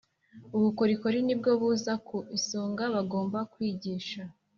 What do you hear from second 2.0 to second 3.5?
ku isonga bagomba